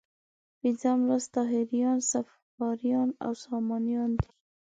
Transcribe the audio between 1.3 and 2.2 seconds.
طاهریان،